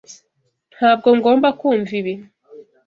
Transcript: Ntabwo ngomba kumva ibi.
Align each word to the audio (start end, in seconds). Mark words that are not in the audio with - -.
Ntabwo 0.75 1.07
ngomba 1.17 1.47
kumva 1.59 1.91
ibi. 1.99 2.13